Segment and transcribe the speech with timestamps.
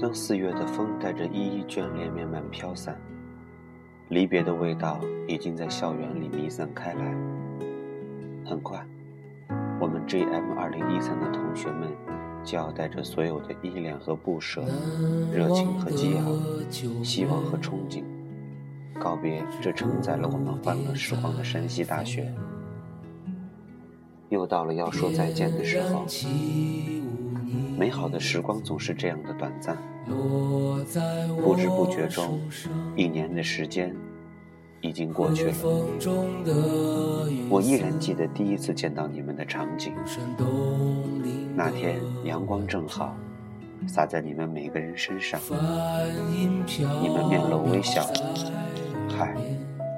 [0.00, 2.98] 当四月的风带着依依眷恋慢慢飘散，
[4.08, 4.98] 离别的味道
[5.28, 7.14] 已经在校园里弥散开来。
[8.46, 8.82] 很快，
[9.78, 10.58] 我们 G.M.
[10.58, 11.90] 二零一三的同学们
[12.42, 14.64] 就要带着所有的依恋和不舍、
[15.30, 18.02] 热情和激昂、希望和憧憬，
[18.98, 22.32] 告别这承载了我们欢乐时光的山西大学。
[24.30, 26.06] 又到了要说再见的时候。
[27.76, 32.40] 美好的时光总是这样的短暂，不知不觉中，
[32.96, 33.94] 一年的时间
[34.80, 35.54] 已经过去了。
[37.48, 39.92] 我依然记得第一次见到你们的场景，
[41.54, 43.16] 那天阳光正好，
[43.86, 45.40] 洒在你们每个人身上，
[47.02, 48.06] 你们面露微笑。
[49.08, 49.34] 嗨，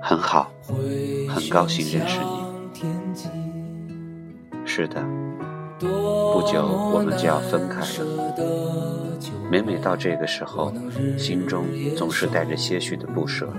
[0.02, 0.50] 很好，
[1.28, 2.42] 很高兴认识你。
[4.64, 5.04] 是的。
[5.88, 6.64] 不久，
[6.94, 7.86] 我们就要分开了。
[9.50, 10.72] 每每到这个时候，
[11.18, 11.64] 心中
[11.96, 13.52] 总是带着些许的不舍，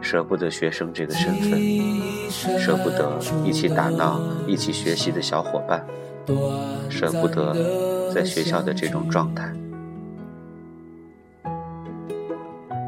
[0.00, 1.60] 舍不得学生这个身份，
[2.30, 5.84] 舍不得一起打闹、一起学习的小伙伴，
[6.88, 9.52] 舍不得在学校的这种状态。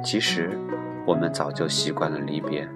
[0.04, 0.56] 其实，
[1.04, 2.68] 我们早就习惯了离别，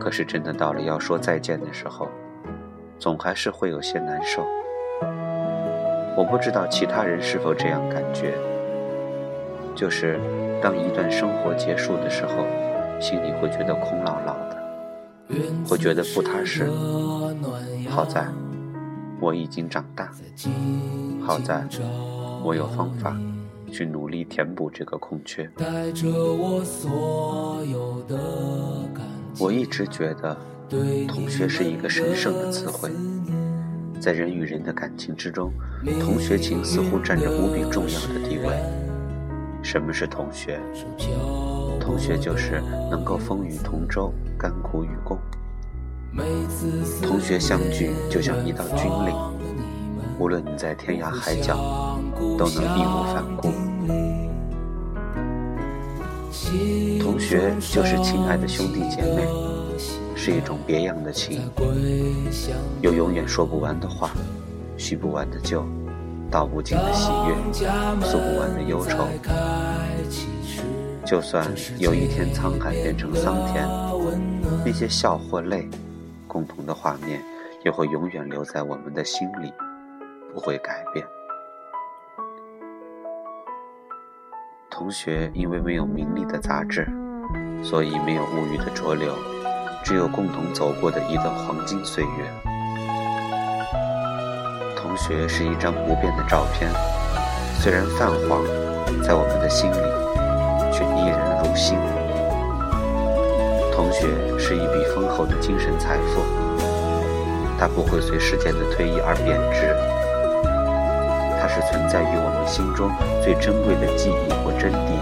[0.00, 2.08] 可是真的到了要说再见的时候。
[3.06, 4.44] 总还是会有些难受。
[6.16, 8.34] 我不知道其他人是否这样感觉，
[9.76, 10.18] 就是
[10.60, 12.44] 当一段生活结束的时候，
[13.00, 14.60] 心里会觉得空落落的，
[15.68, 16.68] 会觉得不踏实。
[17.88, 18.26] 好在
[19.20, 20.10] 我已经长大，
[21.24, 21.64] 好在
[22.42, 23.16] 我有方法
[23.70, 25.48] 去努力填补这个空缺。
[29.38, 30.36] 我一直觉得。
[31.06, 32.90] 同学是一个神圣的词汇，
[34.00, 35.52] 在人与人的感情之中，
[36.00, 38.58] 同学情似乎占着无比重要的地位。
[39.62, 40.58] 什么是同学？
[41.80, 42.60] 同学就是
[42.90, 45.16] 能够风雨同舟、甘苦与共。
[47.00, 49.14] 同学相聚就像一道军令，
[50.18, 51.56] 无论你在天涯海角，
[52.36, 53.52] 都能义无反顾。
[57.00, 59.55] 同学就是亲爱的兄弟姐妹。
[60.26, 61.48] 是一种别样的情，
[62.82, 64.10] 有永远说不完的话，
[64.76, 65.64] 叙不完的旧，
[66.28, 67.36] 道不尽的喜悦，
[68.04, 69.06] 诉不完的忧愁。
[71.04, 71.46] 就算
[71.78, 73.68] 有一天沧海变成桑田，
[74.64, 75.70] 那些笑或泪，
[76.26, 77.22] 共同的画面，
[77.64, 79.52] 也会永远留在我们的心里，
[80.34, 81.06] 不会改变。
[84.68, 86.84] 同学因为没有名利的杂质，
[87.62, 89.14] 所以没有物欲的浊流。
[89.86, 92.28] 只有共同走过的一段黄金岁月。
[94.74, 96.68] 同学是一张不变的照片，
[97.60, 98.42] 虽然泛黄，
[99.04, 99.76] 在我们的心里
[100.72, 101.78] 却依然如新。
[103.72, 106.20] 同学是一笔丰厚的精神财富，
[107.56, 109.70] 它不会随时间的推移而贬值，
[111.40, 112.90] 它是存在于我们心中
[113.22, 114.98] 最珍贵的记忆或真谛。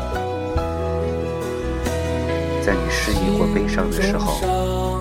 [2.60, 4.40] 在你失意或悲伤的时候，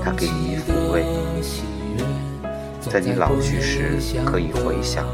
[0.03, 1.05] 它给你抚慰；
[2.81, 5.05] 在你老去时，可以回想，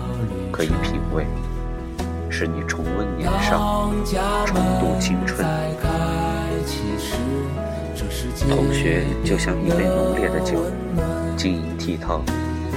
[0.52, 1.28] 可以品味，
[2.28, 3.92] 使你重温年少，
[4.48, 5.48] 重度青春。
[8.50, 10.66] 同学就像一杯浓烈的酒，
[11.38, 12.24] 晶莹剔透，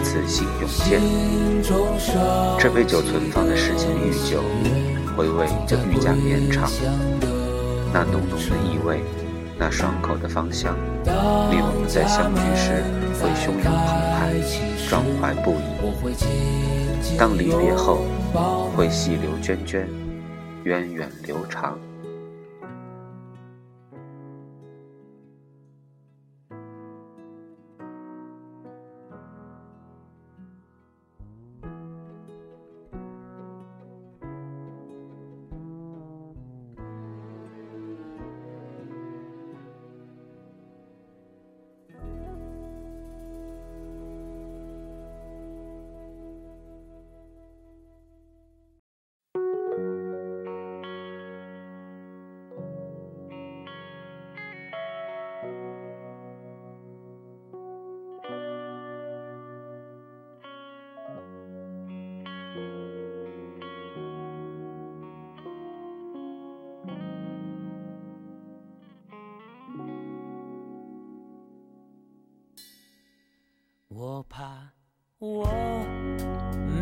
[0.02, 1.00] 磁性涌健。
[2.58, 4.42] 这杯酒存放的时间愈久，
[5.16, 6.70] 回味就愈加绵长。
[7.90, 9.00] 那浓浓的意味。
[9.58, 12.82] 那爽口的芳香，令我们在相聚时
[13.18, 13.72] 会汹涌澎
[14.14, 14.32] 湃、
[14.88, 15.54] 壮怀不
[16.10, 16.14] 已；
[17.18, 18.04] 当离别后，
[18.76, 19.84] 会细流涓涓、
[20.64, 21.78] 源远流长。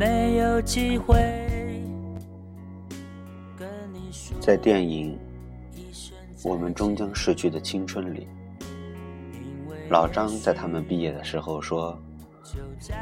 [0.01, 1.15] 没有机会
[4.41, 5.15] 在电影
[6.49, 8.27] 《我们终将逝去的青春》里，
[9.91, 11.99] 老张在他们毕业的时候说：“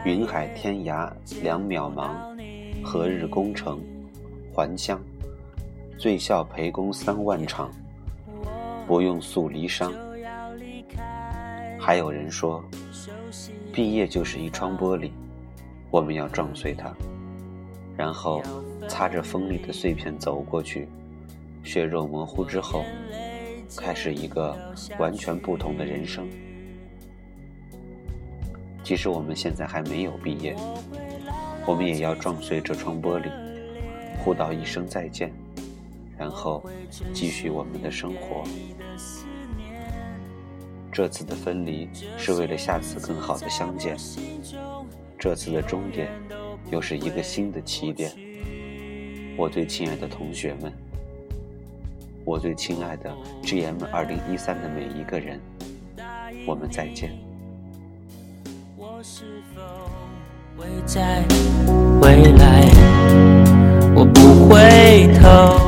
[0.04, 1.08] 云海天涯
[1.40, 2.16] 两渺茫，
[2.82, 3.80] 何日功成
[4.52, 5.00] 还乡？
[5.96, 7.70] 醉笑陪公三万场，
[8.88, 9.92] 不用诉离殇。”
[11.78, 12.60] 还有人说，
[13.72, 15.12] 毕业就是一窗玻璃，
[15.90, 16.92] 我们要撞碎它，
[17.96, 18.42] 然后
[18.88, 20.88] 擦着锋利的碎片走过去。
[21.64, 22.84] 血肉模糊之后，
[23.76, 24.56] 开始一个
[24.98, 26.26] 完全不同的人生。
[28.82, 30.56] 即使我们现在还没有毕业，
[31.66, 33.30] 我们也要撞碎这窗玻璃，
[34.18, 35.30] 互道一声再见，
[36.16, 36.62] 然后
[37.12, 38.44] 继续我们的生活。
[40.90, 43.96] 这次的分离是为了下次更好的相见，
[45.18, 46.08] 这次的终点
[46.70, 48.12] 又是一个新的起点。
[49.36, 50.72] 我最亲爱的同学们。
[52.24, 53.10] 我最亲爱的
[53.42, 55.40] GM 二零一三的每一个人，
[56.46, 57.10] 我们再见。
[58.76, 59.24] 我是
[59.54, 59.62] 否
[60.56, 61.24] 会在
[62.00, 62.68] 未来？
[63.96, 65.67] 我不回头，